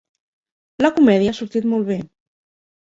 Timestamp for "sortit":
1.43-1.71